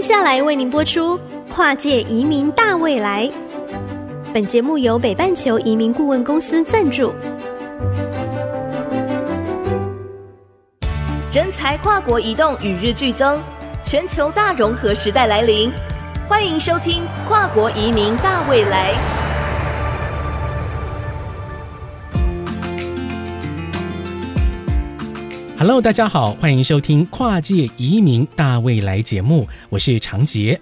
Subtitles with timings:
[0.00, 1.18] 接下来为您播出
[1.50, 3.26] 《跨界移民大未来》。
[4.32, 7.14] 本节目由北半球移民顾问公司赞助。
[11.34, 13.38] 人才跨国移动与日俱增，
[13.84, 15.70] 全球大融合时代来临。
[16.26, 18.94] 欢迎收听《跨国移民大未来》。
[25.60, 30.58] Hello，大家好，欢迎收听《跨界移民大未来》节目，我是长杰。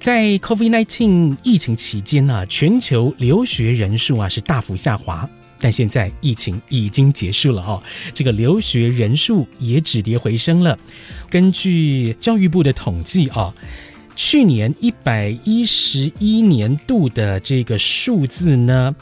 [0.00, 5.30] 在 COVID-19 疫情期间呢、啊，全球留学人数啊是大幅下滑，
[5.60, 7.80] 但现在疫情已经结束了哦，
[8.12, 10.76] 这个留学人数也止跌回升了。
[11.30, 13.54] 根据教育部的统计啊，
[14.16, 18.96] 去年一百一十一年度的这个数字呢。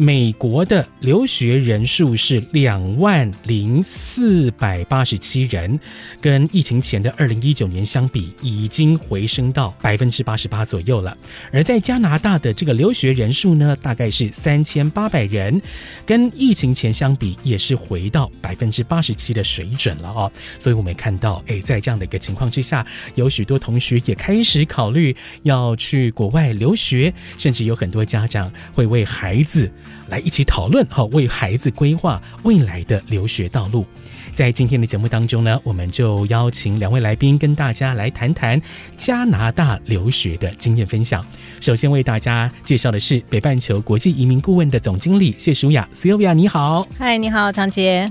[0.00, 5.78] 美国的留学人数是两万零四百八十七人，
[6.20, 11.18] 跟疫情前的二零一九年相比，已经回升到百分之八十八左右了。
[11.52, 15.60] 而在加拿大的这个留学人数呢，大概是三千八百人，
[16.06, 20.30] 跟疫情前相比，也是回到百分之八十七的水准了哦。
[20.60, 29.68] 所以我们看到，哎，在这样的一个情况之下，有许多同学也开始考虑要去国外留学，甚至有很多家长会为孩子。
[30.08, 33.84] 来一起讨论哈，为孩子规划未来的留学道路。
[34.32, 38.60] 在今天的节目当中呢，我们就邀请两位来宾跟大家来谈谈
[38.96, 41.24] 加拿大留学的经验分享。
[41.60, 46.86] 首先为大家介绍的是北半球国际移民顾问的总经理谢淑雅，Sylvia，你好。
[46.96, 48.06] 嗨，你好，长杰。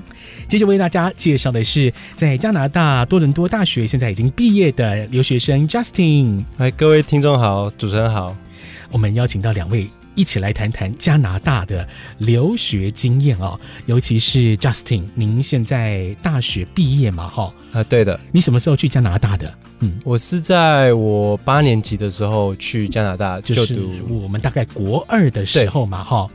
[0.48, 6.44] 接着为大家介绍的是在加拿大多伦多大学现在已经毕业的留学生 Justin。
[6.58, 8.36] 嗨，各位听众好，主持人好。
[8.90, 9.88] 我们邀请到两位。
[10.18, 11.88] 一起来谈谈加拿大的
[12.18, 17.28] 留学经验哦，尤其是 Justin，您现在大学毕业嘛？
[17.28, 18.18] 哈，啊，对的。
[18.32, 19.54] 你什么时候去加拿大的？
[19.78, 26.02] 嗯，我是在我八年级的时候去加拿大就读，就是我们大概国二的时候嘛？
[26.02, 26.28] 哈。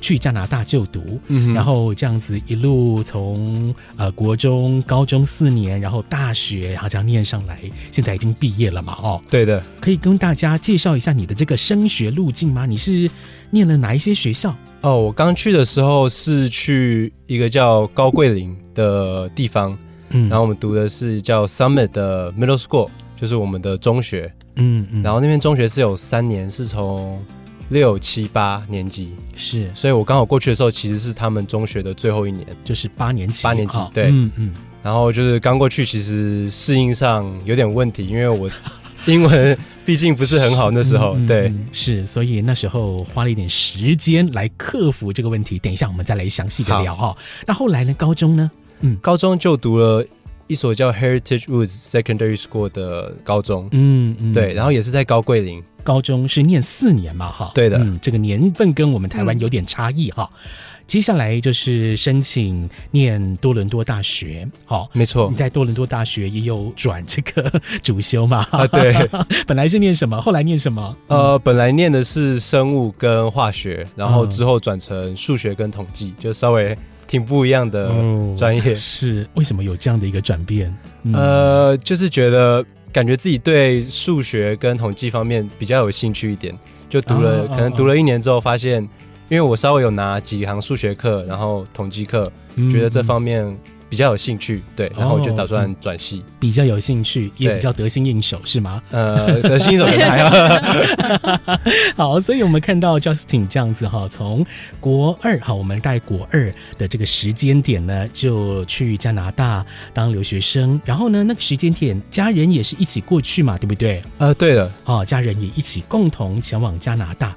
[0.00, 8.96] 去加拿大就读，嗯，然后这样子一路从呃国中、高中四年，然后大学，然后这样念上来，现在已经毕业了嘛？
[9.02, 12.66] 哦，对的，可以跟大家介绍一下你的这个升学路径吗？
[12.66, 13.10] 你是
[13.50, 14.54] 念了哪一些学校？
[14.80, 19.76] 哦，我刚去的时候是去一个叫高桂林的地方，
[20.08, 27.22] 嗯，然后我们读的是叫 Summit 的 Middle School，就是我们的中学，嗯嗯，然后那边中学是有三年，是从。
[27.70, 33.42] 六七八年级是，所以我刚好过去的时候，其实是他们中学的最后一年，就是八年级。
[33.42, 34.52] 八年级，对，嗯嗯。
[34.82, 38.50] 然后就是刚过去，其实适应上有点问题，因为我
[39.06, 45.58] 英文毕竟不是很好，那时候，对，嗯，是，所以那时候花了一点时间来克服这个问题。
[45.58, 47.16] 等一下我们再来详细的聊哈。
[47.46, 47.94] 那后来呢？
[47.94, 48.50] 高中呢？
[48.80, 50.04] 嗯，高中就读了
[50.50, 55.62] 一所叫 Heritage Woods Secondary School 的高中，嗯嗯，对，然后也是在高桂林。
[55.84, 60.28] 高中是念四年嘛，哈，对的，嗯，这个年份跟我们台湾有点差异哈。
[60.34, 60.50] 嗯、
[60.86, 67.50] 接下来就是申请念多伦多大学，好，没错，你在多伦多大学也有转这个
[67.82, 68.46] 主修嘛？
[68.50, 68.94] 啊，对，
[69.46, 70.94] 本来是念什么，后来念什么？
[71.06, 76.76] 呃，本来念的是生物跟化学，然后之后转成数学跟统计，就稍微
[77.10, 77.90] 挺不一样的
[78.34, 78.72] 专业。
[78.72, 80.74] 哦、是为什么有这样的一个转变？
[81.02, 82.64] 嗯、呃，就是觉得。
[82.92, 86.52] 感觉自己对数学跟统计方面比较有兴趣一点，
[86.88, 88.82] 就读了，可能读了一年之后，发现，
[89.28, 92.28] 因为我稍微有拿几堂数学课，然后统计课，
[92.68, 93.56] 觉得这方面。
[93.90, 96.24] 比较有兴趣，对，然后我就打算转系。
[96.38, 98.80] 比较有兴趣，也比较得心应手，是吗？
[98.92, 101.58] 呃，得心应手好。
[102.14, 104.46] 好，所以我们看到 Justin 这样子哈，从
[104.78, 114.00] 国二哈，我们在国二的这个时间点呢，就去加拿大当留学生，然后呢，那个时间点家人也是一起过去嘛，对不对？
[114.18, 117.36] 呃，对的，哦，家人也一起共同前往加拿大。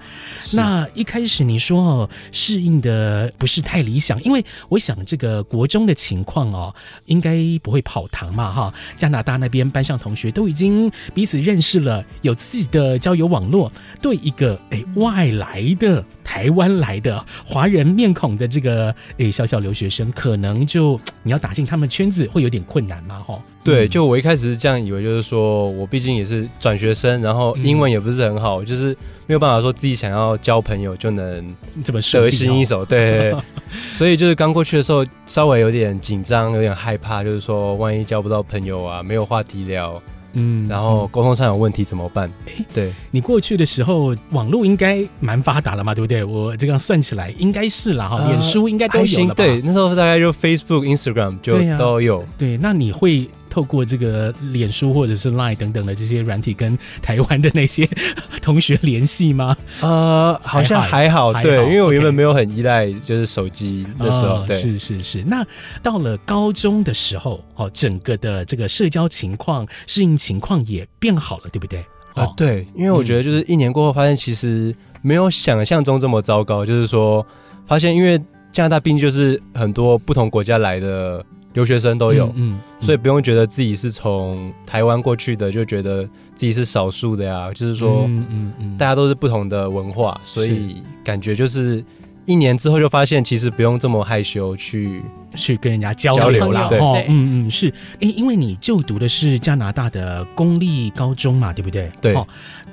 [0.52, 6.43] 那一开始你说哦，适应的不是太理想，因为我想这个国中的情况。
[6.52, 6.74] 哦，
[7.06, 8.74] 应该不会跑堂嘛，哈！
[8.98, 13.72] 加拿大那边班上同学都已经彼此认识了，有自己的交友网络。
[14.02, 23.42] 对一个哎外来的台湾来的华人面孔的这个诶小小留学生，可能就你要打进他们圈子会有点困难嘛，哈。
[23.64, 28.96] 对，就我一开始是这样以为，就是说我毕竟也是转学生，然后英文也不是很好，嗯、就是
[29.26, 32.84] 没有办法说自己想要交朋友就能这么得心应手。
[32.84, 33.34] 对，
[33.90, 40.02] 所以就是刚过去的时候稍微有点紧张，有点害怕，就是说万一交不到朋友啊，没有话题聊。
[40.36, 42.28] 嗯，然后沟通上有问题怎么办？
[42.48, 46.24] 哎，对，你过去的时候网络应该蛮发达了嘛，对不对？
[46.24, 49.36] 我这样算起来应该是啦哈，脸书应该都有了吧？
[49.36, 52.26] 对，那时候大概就 Facebook、Instagram 就都有。
[52.36, 57.88] 对，那你会透过这个脸书或者是 Line 等等的这些软体跟台湾的那些
[58.42, 59.56] 同学联系吗？
[59.80, 65.24] 呃，好像还好，对，因为我原本没有很依赖就是手机的时候，对，是是是。
[65.28, 65.46] 那
[65.84, 71.86] 到了高中的时候，哦，整个的这个社交情况、适应情况也变好了，对不对？
[72.16, 77.24] 啊，对，因为我觉得就是一年过后，发现其实没有想象中这么糟糕，就是说
[77.68, 78.20] 发现因为。
[78.54, 86.04] 加拿大毕竟就是很多不同国家来的留学生都有，嗯，嗯，所以不用觉得自己是从台湾过去的，就觉得
[86.36, 87.52] 自己是少数的呀。
[87.54, 91.84] 就是说，嗯嗯嗯，大家都是不同的文化，所以感觉就是
[92.26, 95.04] 一年之后就发现，其实不用这么害羞去
[95.36, 96.70] 去跟人家交流了。
[96.70, 96.80] 对，
[97.10, 101.92] 嗯嗯，是，因因为你就读的是加拿大的公立高中嘛，对不对？
[102.00, 102.16] 对。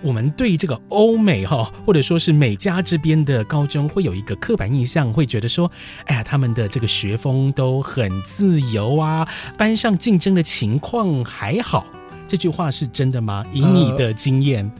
[0.02, 5.70] 我们对这个欧美哈，或者说是美加这边的高中，会有一个刻板印象，会觉得说，
[6.06, 11.84] 哎呀，他们的这个学风都很自由啊，班上竞争的情况还好。
[12.26, 13.44] 这句话是真的吗？
[13.52, 14.70] 以你的经验，呃，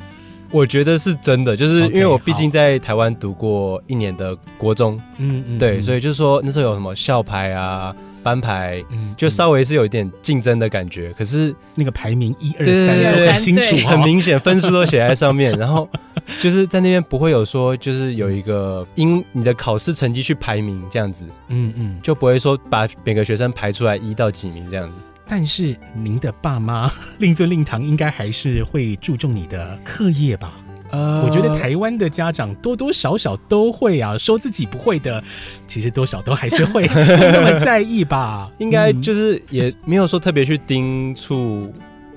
[0.51, 7.95] 我觉得是真的，就是因为我毕竟在台湾读过一年的国中，嗯嗯，对，所以就是说那时候有什么校牌啊。
[8.23, 8.85] 班牌，
[9.17, 15.51] 就稍微是有一点竞争的感觉，可是那个排名一二三都很清楚，很明显，分数都写在上面。
[15.59, 15.89] 然后
[16.39, 24.95] 就是在那边不会有说，就是有一个因你的考试成绩去排名这样子，嗯嗯，就不会说把每个学生排出来一到几名这样子。
[25.31, 26.91] 但是您的爸妈
[27.21, 30.55] 令尊令堂应该还是会注重你的课业吧？
[30.91, 35.23] 呃，我觉得台湾的家长多多少少都会啊，说自己不会的，
[35.69, 38.51] 其实多少都还是会 那么在意吧。
[38.59, 41.73] 应该就是也没有说特别去叮嘱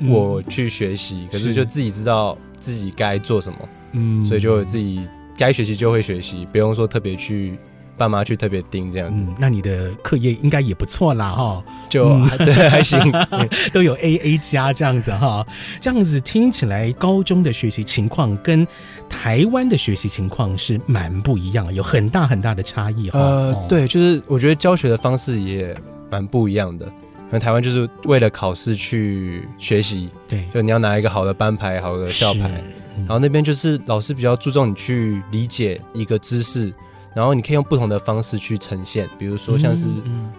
[0.09, 3.59] 我去学习，嗯、可是就自己知道自己该做什么，
[3.91, 5.07] 嗯，所以就自己
[5.37, 7.55] 该学习就会学习，不用说特别去。
[7.95, 12.99] 爸妈去特别盯这样子，嗯，那你的课业应该也不错啦，哈，就、嗯、 对还行，
[13.71, 15.45] 都有 A A 加这样子哈，
[15.79, 18.67] 这样子听起来高中的学习情况跟
[19.07, 23.19] 台湾的学习情况是蛮不一样，有很大很大的差异哈。
[23.19, 25.75] 呃，对，就是我觉得教学的方式也
[26.09, 32.49] 蛮不一样的，可能台湾就是为了考试去学习，对，就你要拿一个好的班牌，好的校牌，
[32.97, 36.73] 嗯、然后那边就是老师比较注重你去理解一个知识。
[37.15, 39.87] 然后你可以用不同的方式去呈现，比如说像是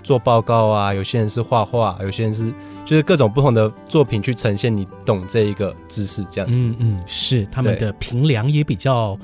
[0.03, 2.53] 做报告啊，有些人是画画，有些人是
[2.85, 6.65] 就是各种不同的作品去呈现你懂这一个知识这样子。
[6.65, 9.19] 嗯嗯，是他们的评量也比较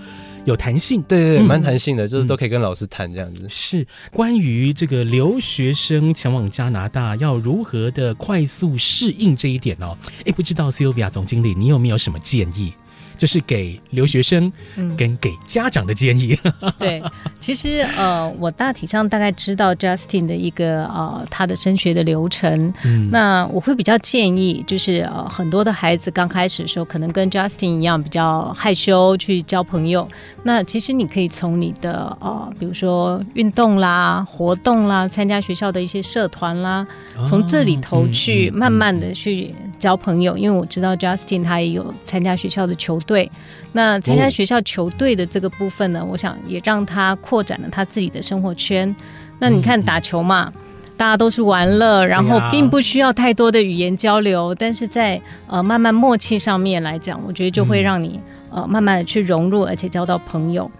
[0.44, 3.46] 有弹性，对对对，蛮弹性的，就是都可以跟老师谈这样子。
[3.48, 12.72] 是关于这个留学生前往加拿大要如何的快速适应这一点哦，哎，不知道 Sylvia 总经理你有没有什么建议？
[13.20, 14.50] 就是给留学生
[14.96, 16.38] 跟给家长的建议。
[16.42, 17.02] 嗯、 对，
[17.38, 22.72] 其实呃，我大体上大概知道 Justin 的一个呃他的升学的流程。
[22.82, 30.08] 嗯，那我会比较建议，就是呃很多的孩子刚开始的时候，可能跟 Justin 一样比较害羞去交朋友。
[30.42, 36.86] 那其实你可以从你的呃，比如说运动啦、活动啦、参加学校的一些社团啦，
[37.28, 40.38] 从这里头去慢慢的去交朋友。
[40.38, 43.28] 因为我知道 Justin 他也有参加学校的球队。
[43.72, 48.94] 那参加学校球队的这个部分呢，我想也让他扩展了他自己的生活圈。
[49.40, 50.52] 那你看打球嘛，
[50.96, 58.20] 大家都是玩乐，然后并不需要太多的语言交流，但是在呃慢慢默契上面来讲，我觉得就会让你
[58.50, 60.70] 呃慢慢的去融入，而且交到朋友。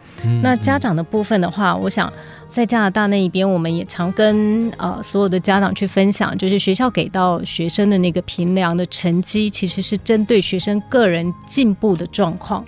[0.43, 2.13] 那家长的部分的话，我想。
[2.53, 12.65] 在加拿大那一边，我们也常跟呃所有的家长去分享，就是学校给到学生的那个评量的成绩，其实是针对学生个人进步的状况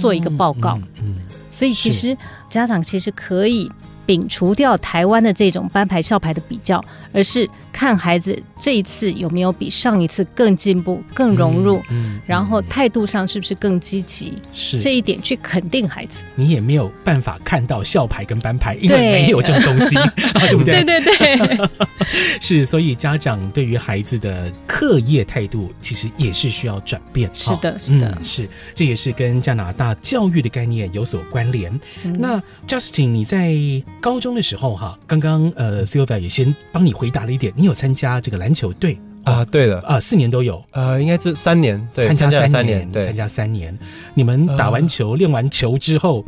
[0.00, 0.78] 做一个报告。
[1.00, 1.16] 嗯、
[1.50, 2.16] 所以其实
[2.48, 3.70] 家长其实可以。
[4.08, 14.32] 摒除掉台湾的这种班牌校牌的比较，而是看孩子这一次有没有比上一次更进步、更融入，嗯嗯、然后态度上是不是更积极？
[14.54, 16.24] 是这一点去肯定孩子。
[16.34, 19.94] 你也没有办法看到校牌跟班牌，因为没有这种东西，
[20.40, 20.82] 对不对？
[20.82, 21.68] 对对对，
[22.40, 22.64] 是。
[22.64, 27.28] 所以家长对于孩子的课业态度，其实也是需要转变。
[27.34, 28.48] 是的，是的，嗯、是。
[28.74, 31.78] 这也是跟加拿大教育的概念有所关联。
[32.04, 33.52] 嗯、那 Justin，你在
[34.00, 39.44] 高中的时候，哈，刚刚呃，Sylvia 也先帮你回答了一点，你有参加这个篮球队啊？
[39.44, 43.76] 对的啊，四年都有，呃，应该是三年，对参加三年，对，参加三年。
[44.14, 46.24] 你们打完球、练完球之后，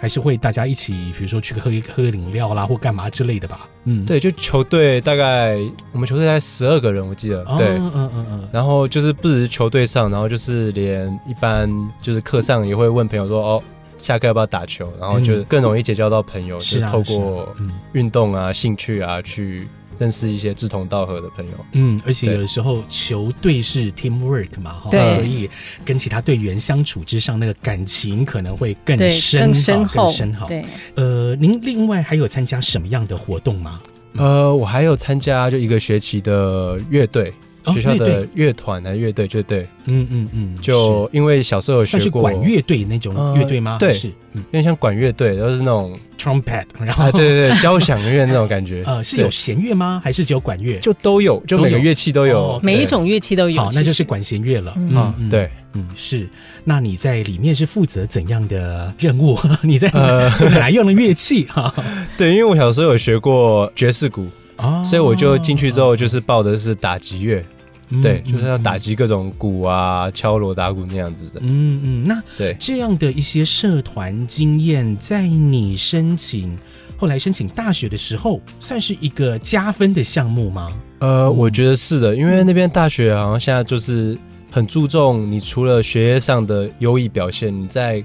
[0.00, 3.68] 还是会大家一起，比如说去喝一喝饮料啦，或干嘛之类的吧？
[3.84, 5.56] 嗯，对，就球队大概
[5.92, 8.48] 我们球队大概十二个人，我记得，对，嗯嗯嗯。
[8.52, 13.62] 然后就是不只是球队上，然后就是连一般就是课上也会问朋友说哦。
[14.02, 14.92] 下课要不要打球？
[14.98, 17.54] 然后就更容易结交到朋友，嗯、是透过
[17.92, 21.52] 运动啊、兴趣啊，去认识一些志同道合的朋友。
[21.74, 25.48] 嗯，而且有的时候球队是 teamwork 嘛，哈，所以
[25.84, 30.48] 跟其他队员相处之上，那个感情可能会更深、更深厚、更深厚。
[30.48, 30.64] 对，
[30.96, 33.80] 呃，您另外还有参加什么样的活动吗？
[34.16, 37.32] 呃，我还有参加就一个学期的乐队。
[37.66, 43.76] 学校的乐团还是乐队，乐队，嗯嗯嗯，就因为小时候有学过管乐队那种乐队吗？
[43.78, 48.82] 对，是，因为像管乐队都是那种 trumpet，然后对对对， 交响乐那种感觉。
[48.84, 50.00] 呃，是有弦乐吗？
[50.02, 50.76] 还是只有管乐？
[50.78, 53.62] 就都有，就每个乐器都有，每一种乐器都有。
[53.62, 54.74] 好，那就是管弦乐了。
[54.76, 56.28] 嗯，对，嗯是。
[56.64, 59.38] 那你在里面是负责怎样的任务？
[59.62, 61.44] 你在哪用的乐器？
[61.44, 61.74] 哈，
[62.16, 64.26] 对，因为我小时候有学过爵士鼓。
[64.62, 67.44] 哦，所以我就进去之后，就是报的是打击乐，
[67.90, 71.40] 嗯、对，就是要打击各种鼓啊，嗯、敲锣打鼓那样子的。
[71.42, 76.56] 嗯嗯，那对这样的一些社团经验，在你申请
[76.96, 80.72] 后来申请大学的时候，算是一个加分的项目吗？
[81.00, 84.16] 呃，我觉得是的，因为那边大学好像现在就是
[84.50, 88.02] 很注重你除了学业上的优异表现，你在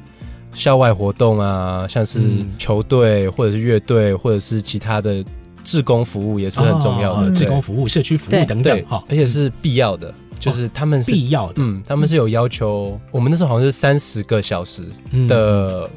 [0.52, 2.20] 校外活动啊，像是
[2.58, 5.24] 球队或者是乐队或者是其他的。
[5.67, 14.86] 志工服务也是很重要的，志工服务、社区服务等等，哈，而且是必要的，就是他们是必要的，嗯，他们是有要求，我们那时候好像是三十个小时
[15.27, 15.89] 的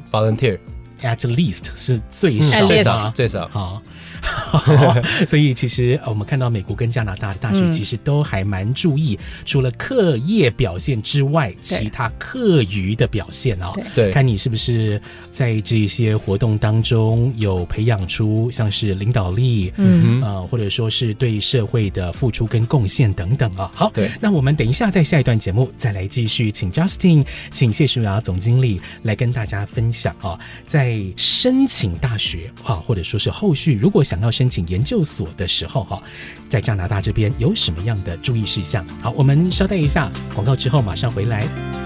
[1.01, 3.81] volunteer，at least 是最少最少最少，好。
[5.25, 13.73] 所以其实我们看到美国跟加拿大的大学其实都还蛮注意，除了课业表现之外，其他课余的表现哦。
[13.95, 20.21] 对，看你是不是在这些活动当中有培养出像是领导力，嗯。
[20.21, 23.71] 啊，或者说是对社会的付出跟贡献等等啊。
[23.73, 34.01] 好，对，那我们等一下在下一段节目再来继续，请 Justin，请谢淑雅总经理来跟大家分享啊，在申请大学啊，或者说是后续如果。
[34.11, 36.03] 想要申请研究所的时候，哈，
[36.49, 38.85] 在加拿大这边有什么样的注意事项？
[39.01, 41.80] 好，我们稍待一下，广告之后马上回来。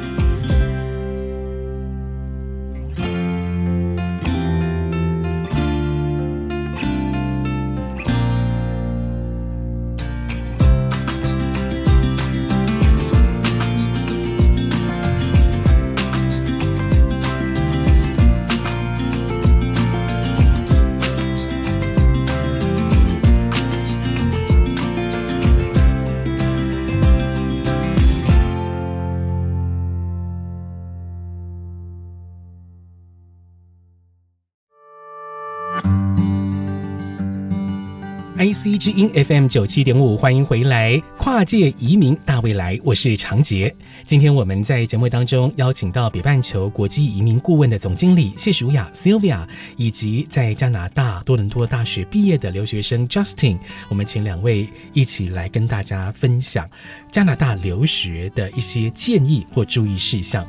[38.85, 41.01] 之音 FM 九七点五，欢迎回来！
[41.17, 43.75] 跨界移民大未来，我是长杰。
[44.05, 49.43] 今天我们在节目当中邀请到北半球国际移民顾问的总经理谢淑雅 Sylvia，
[49.75, 53.57] 以及在加拿大多伦多大学毕业的留学生 Justin，
[53.89, 56.69] 我们请两位一起来跟大家分享
[57.09, 60.47] 加拿大留学的一些建议或注意事项。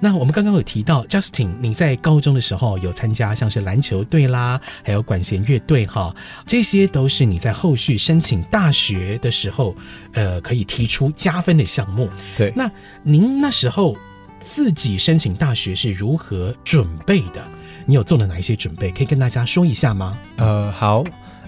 [0.00, 6.14] 那我们刚刚有提到，Justin，你在高中的时候有参加像是篮球队啦，还有管弦乐队哈，
[6.46, 9.74] 这些都是你在后续申请大学的时候，
[10.12, 12.08] 呃，可以提出加分的项目。
[12.36, 12.70] 对，那
[13.02, 13.96] 您那时候
[14.38, 17.42] 自己申请大学是如何准备的？
[17.84, 18.92] 你有做了哪一些准备？
[18.92, 20.16] 可以跟大家说一下吗？
[20.36, 21.02] 呃，好，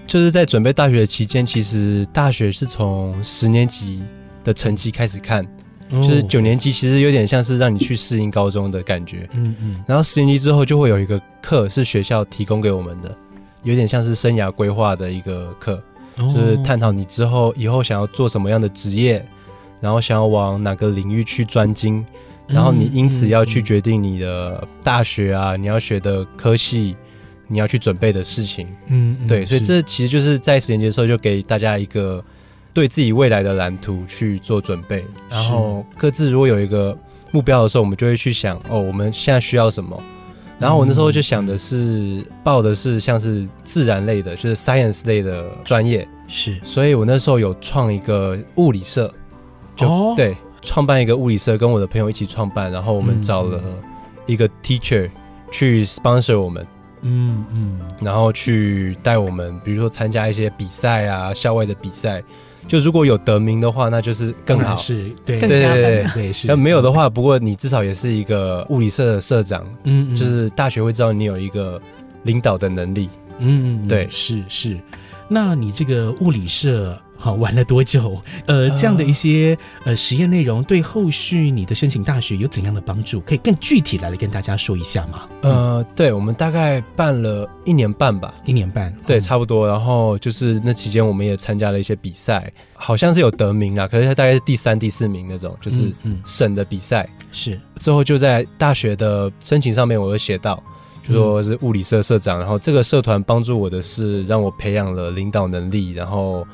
[0.05, 4.03] 就是在准备大学的期间，其实大学是从十年级
[4.43, 5.47] 的成绩开始看。
[5.91, 9.27] 就是九年级，其实有点像是让你去适应高中的感觉。
[9.33, 9.83] 嗯嗯。
[9.85, 13.13] 然后十年级之后就会有一个课是学校提供给我们的，
[13.63, 15.83] 有点像是生涯规划的一个课，
[16.15, 19.25] 就是探讨你之后以后想要做什么样的职业，
[19.81, 22.05] 然后想要往哪个领域去专精，
[22.47, 26.95] 然后你因此要去决定你的大学啊，你要学的科系，
[27.47, 28.65] 你要去准备的事情。
[28.87, 32.23] 嗯，对，所以这其实就是在十年级的时候就给大家一个。
[32.73, 36.97] 对自己未来的蓝图去做准备，然后各自如果有一个
[37.31, 40.01] 目标的时候，我们就会去想哦，我们现在需要什么。
[40.57, 46.07] 然后我那时候就想的是报的是像是自然类的，就是 science 类的专业。
[46.27, 49.11] 是，所以我那时候有创一个物理社，
[49.75, 52.71] 就、哦、对，创办一个物理社，跟我的朋友一起创办。
[52.71, 53.59] 然后我们找了
[54.27, 55.09] 一个 teacher
[55.51, 56.67] 去 sponsor 我们，
[57.01, 62.23] 嗯嗯，然后去带我们，比如说参加一些比赛啊，校外的比赛。
[62.67, 64.75] 就如果有得名的话，那就是更好。
[64.75, 66.47] 是，对对对对是。
[66.47, 71.81] 那没有的话，不过你至少也是一个物理社的社长，嗯，就是大学会知道你有一个
[72.23, 74.79] 领导的能力，嗯，对，是是。
[75.27, 78.19] 那你这个物理社好，玩了多久？
[78.47, 83.21] 呃，这样的一些呃实验内容，对后续你的申请大学有怎样的帮助？
[83.21, 85.29] 可以更具体来跟大家说一下吗？
[85.41, 89.67] 呃，对，我们大概办了一年半吧，一年半，对，差不多。
[89.67, 95.93] 然后就是那期间，我们也参加了一些比赛，好像是有得名啦，可是他大概是第三、第四名那种，就是
[96.25, 97.07] 省的比赛。
[97.31, 100.61] 是之后就在大学的申请上面，我有写到。
[101.03, 106.45] 就说是物理社社长，然后这个社团帮助我的是让我培养了领导能力，然后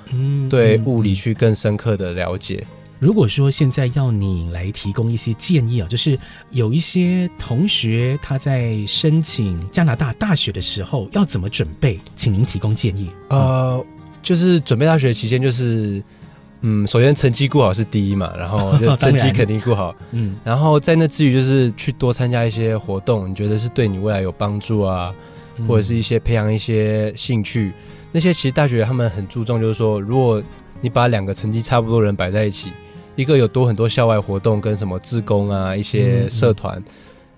[0.49, 2.65] 对物理去更深刻的了解。
[2.99, 6.17] 如果说现在要你来提供一些建议啊，就是
[6.51, 13.11] 有一些同学他在申请加拿大大学的时候要怎么准备，请您提供建议。
[13.29, 13.85] 呃，
[14.23, 16.01] 就是准备大学期间就是。
[16.61, 25.13] 嗯，首先成绩顾好是第一嘛，然后 就成绩肯定顾好，嗯，然后在那之余就是去多参加一些活动，你觉得是对你未来有帮助啊，
[25.67, 27.71] 或者是一些培养一些兴趣，
[28.11, 30.41] 那些其实大学他们很注重，就是说如果
[30.81, 32.71] 你把两个成绩差不多的人摆在一起，
[33.15, 36.83] 一个有多很多校外活动跟什么志工啊一些社团，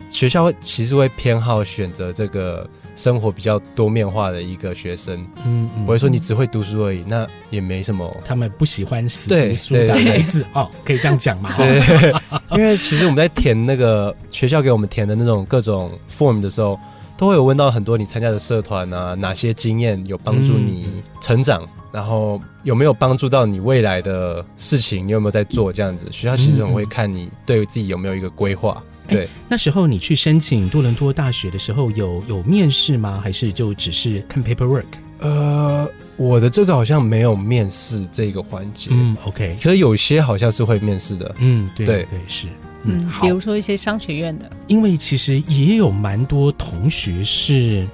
[0.09, 2.67] 学校会其实会偏好选择这个。
[2.99, 8.13] 生活比较多面化的一个学生，嗯，不会说你只会读书而已，那也没什么。
[8.25, 11.55] 他们不喜欢死读书的孩子哦，可以这样讲嘛？
[11.55, 12.13] 对，
[12.51, 16.77] 因为其实我们在填那个学校给我们填的那种各种 form 的时候，
[17.15, 26.05] 都会有问到很多你参加的社团啊，哪些经验有帮助你成长，嗯、然后有没有帮助到你未来的事情，你有没有在做这样子？
[26.11, 28.83] 学校其实很会看你对自己有没有一个规划。
[29.09, 33.19] 对，那时候你去申请多伦多大学的时候，有有面试吗？
[33.23, 34.85] 还是就只是看 paperwork？
[35.19, 38.89] 呃，我的这个好像没有面试这个环节。
[38.93, 39.57] 嗯，OK。
[39.61, 41.35] 可是有些好像是会面试的。
[41.39, 42.47] 嗯，对对是。
[42.83, 43.25] 嗯，好。
[43.25, 47.85] 比如说一些商学院的，因为其实也有蛮多同学是。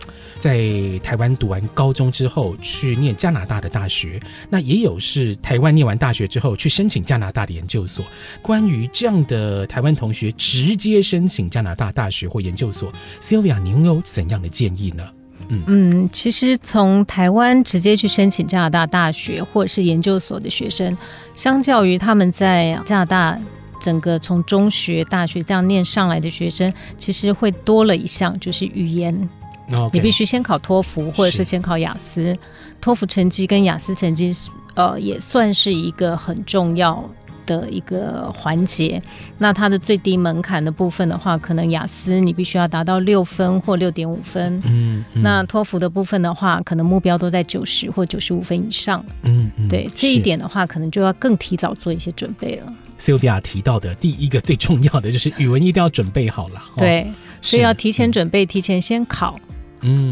[0.45, 0.59] 在
[1.01, 8.05] 台湾读完高中之后去念加拿大的大学，那也有是台湾念完大学之后去申请加拿大的研究所。
[8.43, 15.03] 关于这样的台湾同学直接申请加拿大大学或研究所，Sylvia，你有怎样的建议呢？
[15.47, 20.95] 嗯嗯，其实从台湾直接去申请加拿大大学或者是研究所的学生，
[21.33, 23.35] 相较于他们在加拿大
[23.81, 29.27] 整个从中学、大学这样念上来的学生，其实会多了一项，就是语言。
[29.69, 32.38] Okay, 你必须先考托福，或者是先考雅思。
[32.80, 34.32] 托福成绩跟雅思成绩，
[34.75, 37.04] 呃，也算是一个很重要
[37.47, 39.01] 的一个环节。
[39.39, 44.60] 那它的最低门槛的部分的话，可能雅思你必须要达到六分或六点五分。
[44.65, 49.04] 嗯，嗯，那托福的部分的话，可能目标都在九十或九十五分以上。
[49.23, 52.71] 嗯，嗯对，这一点的话，可能就要更提早做一些准备了。
[52.99, 56.62] Sylvia 提到的第一个最重要的就是语文一定要准备好了。
[56.78, 57.08] 对，哦、
[57.41, 59.39] 所以要提前准备，嗯、提前先考。
[59.49, 59.55] 嗯，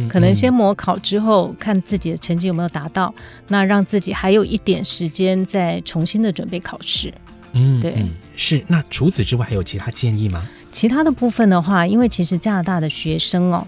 [0.10, 3.14] 可能先模考之后，看自己的成绩有没有达到，
[3.48, 7.14] 那让自己还有一点时间再重新的准备考试。
[7.54, 8.64] 嗯，对嗯，是。
[8.68, 10.48] 那除此之外还有其他建议吗？
[10.72, 13.66] 其他的部分的话，因为其实加拿大的学生哦。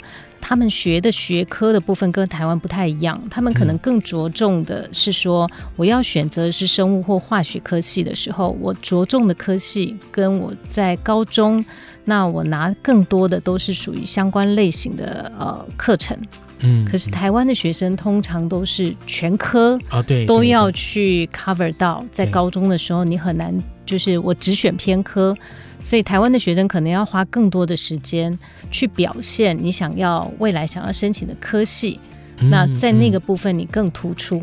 [0.48, 11.65] 他们学的学科的部分跟台湾不太一样，他们可能更着重的是说，我要选择是生物或化学科系的时候，我着重的科系跟我在高中，
[12.06, 16.18] 那我拿更多的都是属于相关类型的呃课程。
[16.60, 23.54] 嗯，可是台湾的学生通常都是全科啊，对，都要去 cover 到，在高中的时候你很难，
[23.86, 25.36] 就是我只选偏科。
[25.84, 28.36] 所以台湾的学生可能要花更多的时间
[28.72, 32.00] 去表现你想要未来想要申请的科系，
[32.39, 34.41] 嗯、那在那个部分你更突出。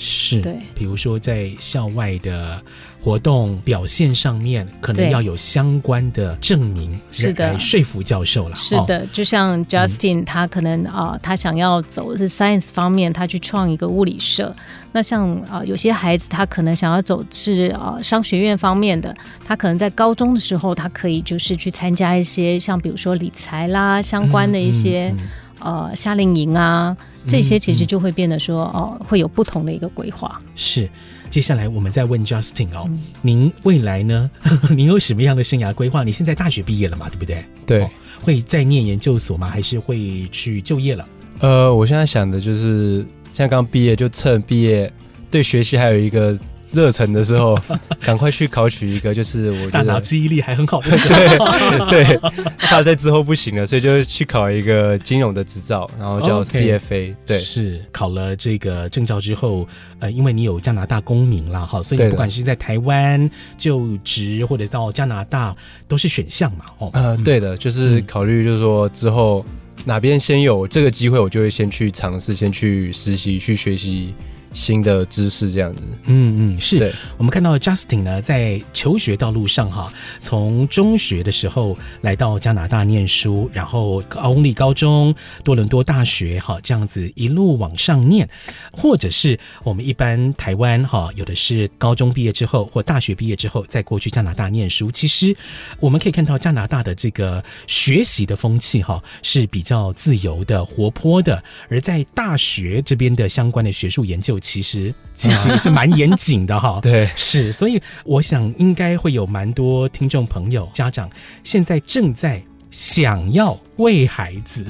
[0.00, 2.62] 是，对，比如说在校外的
[3.02, 8.54] 活动表现上面，可能要有相关的证明，是的，来说服教授了。
[8.54, 14.54] 是的，就像 Justin，他可能啊、呃，他想要走是 science 方面，他去创一个物理社。
[14.92, 19.12] 那像啊、呃，有些孩子他可能想要走是啊、呃、商学院方面的，
[19.44, 25.08] 他可能在高中的时候，他可以就是去参加一些像比如说理财啦相关的一些。
[25.08, 25.28] 嗯嗯嗯
[25.60, 30.40] 呃，夏令营啊，这些其实就会变得说，哦、会有不同的一个规划。
[30.54, 30.88] 是，
[31.28, 34.30] 接下来我们再问 Justin 哦，嗯、您未来呢？
[34.70, 36.04] 您有什么样的生涯规划？
[36.04, 37.08] 你现在大学毕业了嘛？
[37.08, 37.44] 对不对？
[37.66, 37.90] 对、哦，
[38.22, 39.48] 会再念研究所吗？
[39.48, 41.08] 还是会去就业了？
[41.40, 44.92] 呃，我现在想的就是，现在刚毕业，就趁毕业，
[45.30, 46.38] 对学习还有一个。
[46.72, 47.58] 热忱的时候，
[48.00, 52.20] 赶快去考取一个，就是我大脑记忆力还很好的时候， 对，对，
[52.58, 59.66] 怕在之后不行了，所以就去考一个金融的执照，然后叫 CFA，、okay, 对，是考了这个证照之后，
[59.98, 65.54] 呃，因为你有加拿大公民了哈，所以不管是在台湾就职或者到加拿大
[65.86, 69.44] 都是选项嘛，哦，呃，对的，就是考虑就是说之后
[69.84, 74.14] 哪边先有这个机会，我就会先去尝试，先去实习，去学习。
[74.52, 75.86] 新的知识这样子。
[76.04, 76.92] 嗯嗯，是。
[77.16, 88.28] 我们看到 Justin 呢，在求学道路上哈，从中学的时候来到加拿大念书，然后公立高中、多伦多大学哈，这样子一路往上念，
[88.72, 94.90] 或者是我们一般台湾哈，有的是高中毕业之后或大学毕业之后再过去加拿大念书。
[94.90, 95.36] 其实
[95.80, 106.78] 我们可以看到加拿大的这个学习的风气哈是比较自由的、活泼的，而在大学这边的相关的学术研究，其实其实是蛮严谨的哈。
[106.82, 111.10] 对，是，所以我想应该会有蛮多听众朋友、家长
[111.44, 114.64] 现在正在想要为孩子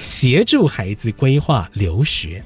[0.00, 2.42] 协助孩子规划留学。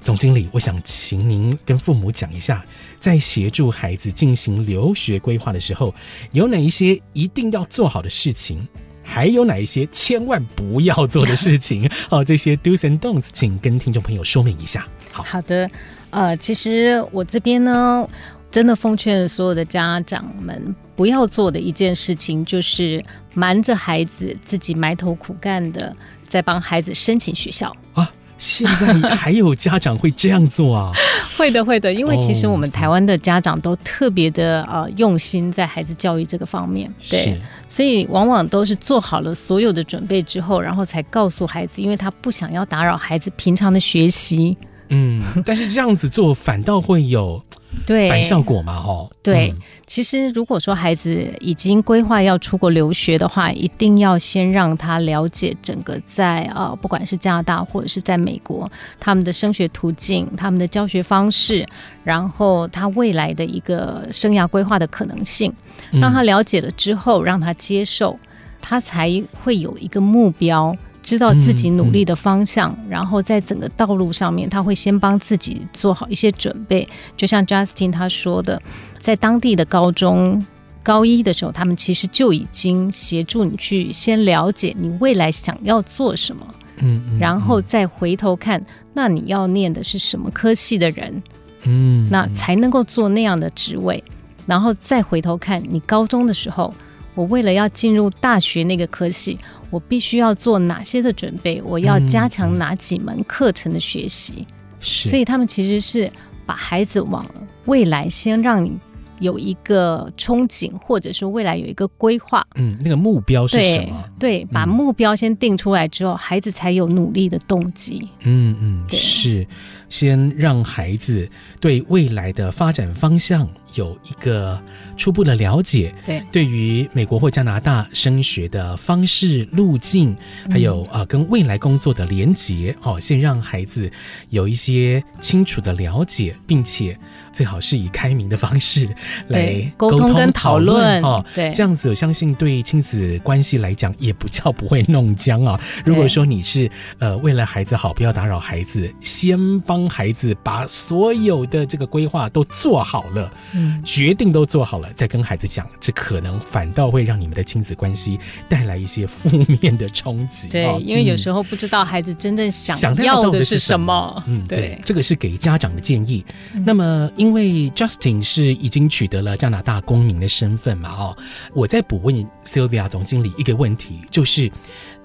[0.00, 2.62] 总经理，我想请您跟父母讲一下，
[3.00, 5.94] 在协助孩子进行留学规划的时候，
[6.32, 8.68] 有哪一些一定要做好的事情，
[9.02, 11.90] 还有哪一些千万不要做的事情？
[12.10, 14.86] 好，这些 do's and don'ts，请跟听众朋友说明一下。
[15.10, 15.70] 好，好的，
[16.14, 18.08] 呃，其实我这边呢，
[18.48, 25.92] 真的奉劝所有的家长们，不要做的一件事情，就是瞒着孩子自己埋头苦干的
[26.30, 28.08] 在帮孩子申请学校啊。
[28.38, 30.92] 现在还有家长会这样做啊？
[31.36, 44.56] 会的，会的，因为其实我们台湾的家长都特别的呃用心在孩子教育这个方面，对，所以往往都是做好了所有的准备之后，然后才告诉孩子，因为他不想要打扰孩子平常的学习。
[44.94, 47.42] 嗯，但是这样子做反倒会有。
[47.84, 49.10] 对，反效果嘛，哈。
[49.20, 61.66] 对，嗯、其实如果说孩子已经规划要出国留学的话，一定要先让他了解整个在呃，不管是加拿大或者是在美国，他们的升学途径、他们的教学方式，
[62.04, 65.52] 然后他未来的一个生涯规划的可能性，
[65.90, 68.16] 让他了解了之后，让他接受，
[68.62, 69.10] 他才
[69.42, 70.74] 会有一个目标。
[71.04, 76.88] 知道自己努力的方向，嗯嗯、然后在整个道路上面，他会先帮自己做好一些准备。
[77.14, 78.60] 就像 Justin 他说的，
[79.00, 80.44] 在当地的高中
[80.82, 86.46] 高一的时候，他们其实就已经协助你去先了解你未来想要做什么，
[86.78, 88.64] 嗯，嗯然后再回头看，
[88.94, 91.22] 那你要念的是什么科系的人，
[91.64, 94.02] 嗯，那才能够做那样的职位，
[94.46, 96.72] 然后再回头看你高中的时候。
[97.14, 99.38] 我为了要进入大学那个科系，
[99.70, 101.62] 我必须要做哪些的准备？
[101.62, 104.46] 我要加强哪几门课程的学习？
[104.48, 106.10] 嗯、所以他们其实是
[106.44, 107.24] 把孩子往
[107.66, 108.78] 未来先让你
[109.20, 112.46] 有一个憧憬，或者说未来有一个规划。
[112.56, 114.04] 嗯，那个目标是什么？
[114.18, 118.08] 对，对，把目标先定出来之后，嗯、孩子才有努力的动机。
[118.20, 119.46] 嗯嗯，是
[119.88, 121.28] 先让孩子
[121.60, 123.48] 对未来的发展方向。
[123.74, 124.56] 有一个
[124.96, 130.16] 初步的了解，对，对于美国或加拿大升学的方式路径，
[130.48, 133.90] 还有呃跟未来工作的连结，哦，先让孩子
[134.30, 136.96] 有一些清楚的了解，并且
[137.34, 138.88] 最好是以开明的方式
[139.28, 145.60] 来沟通跟讨论哦，对，这样子我相信对亲子关系来讲也不叫不会弄僵啊。
[145.84, 146.70] 如果说你是
[147.00, 153.32] 呃为了孩子好，不要打扰孩子，先帮孩子把所有的这个规划都做好了。
[153.52, 158.18] 嗯决定都做好了，再跟孩子讲，这可能反倒会让你们的亲子关系
[158.48, 159.28] 带来一些负
[159.60, 160.48] 面的冲击。
[160.48, 164.22] 对，哦、因为有时候不知道孩子真正想要的是什么。
[164.26, 166.24] 嗯，对，对这个是给家长的建议。
[166.54, 171.16] 嗯、那么，因为 Justin 是已经取得了加拿大公民的身份嘛，哦，
[171.54, 174.50] 我再补问 Sylvia 总经理一个问题，就是。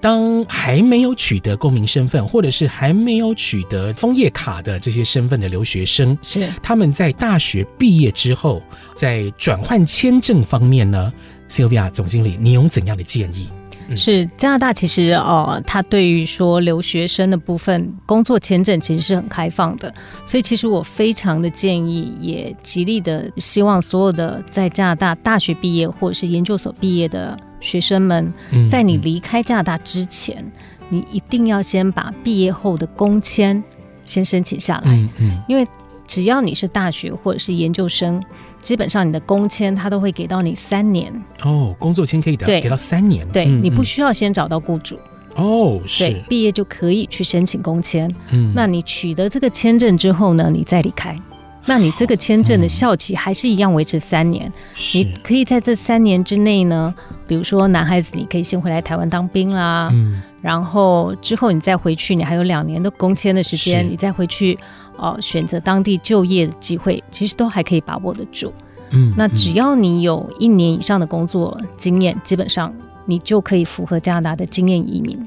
[0.02, 8.62] 当还没有取得公民身份，或者是还没有取得枫叶卡的这些身份的留学生，是他们在大学毕业之后，
[8.94, 11.12] 在转换签证方面呢
[11.50, 13.50] ？Sylvia 总经理，你有怎样的建议？
[13.90, 19.92] 嗯、是加拿大其实哦，他对于说留学生的部分工作签证其实是很开放的，
[20.26, 27.38] 所以其实我非常的建议，也极力的希望所有的在加拿大大学毕业或者是研究所毕业的。
[27.62, 28.32] 学生们，
[28.70, 30.42] 在你离开加拿大之前，
[30.88, 33.62] 你一定要先把毕业后的工签
[34.06, 34.92] 先申请下来。
[34.92, 35.68] 嗯嗯、因为
[36.10, 38.20] 只要你是大学或者是研究生，
[38.58, 41.12] 基本上你的工签他都会给到你三年。
[41.44, 43.24] 哦，工作签可以的，对给到三年。
[43.28, 44.98] 对，嗯、你不需要先找到雇主。
[45.36, 46.10] 哦，是。
[46.10, 48.12] 对，毕业就可以去申请工签。
[48.32, 51.16] 嗯，那你取得这个签证之后呢，你再离开。
[51.64, 54.52] 那你这个签证的效期还是一样维持三年，嗯、
[54.94, 56.92] 你可以在这三年之内呢，
[57.28, 64.58] 比如说男孩子你可以先回来台湾当兵啦，嗯，然后之后你再回去，你还有两年的工签的时间，你再回去，
[65.00, 68.52] 哦、呃，选择当地就业的机会，其实都还可以把握得住，
[68.90, 72.72] 嗯，那只要你有一年以上的工作经验，基本上
[73.06, 75.18] 你就可以符合加拿大的经验移民。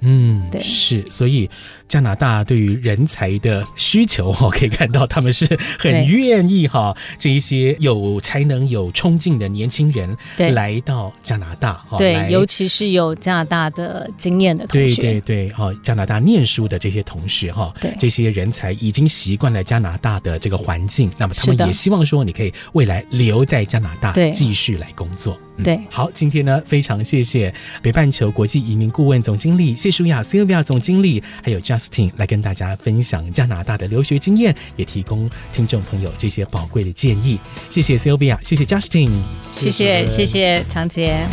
[0.00, 1.50] 嗯，对，是，所以
[1.88, 5.46] 加拿大对于人才的需求哈，可以看到他们是
[5.78, 25.38] 很愿意哈，这一些有才能、有冲劲的年轻人来到加拿大哈，对，尤其是有加拿大的经验的同学，对对对，哈，加拿大念书的这些同学哈，对，这些人才已经习惯了加拿大的这个环境，那么他们也希望说你可以未来留在加拿大继续来工作。
[25.64, 37.38] 对，嗯、好，今天呢非常谢谢北半球国际移民顾问总经理谢淑雅 Sylvia 总经理，还有 Justin 来跟大家分享加拿大的留学经验，也提供听众朋友这些宝贵的建议。
[37.68, 39.10] 谢谢 Sylvia，谢谢 Justin，
[39.52, 41.26] 谢谢谢谢长杰。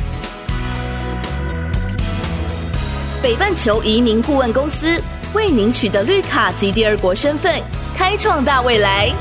[3.22, 5.02] 北半球移民顾问公司
[5.34, 7.62] 为您取得绿卡及第二国身份，
[7.96, 9.14] 开创大未来。